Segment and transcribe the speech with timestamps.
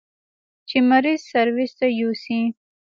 [0.67, 2.41] چې مريض سرويس ته يوسي.